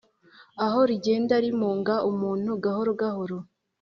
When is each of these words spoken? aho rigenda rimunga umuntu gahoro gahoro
aho 0.65 0.79
rigenda 0.89 1.35
rimunga 1.45 1.95
umuntu 2.11 2.49
gahoro 2.63 2.91
gahoro 3.01 3.37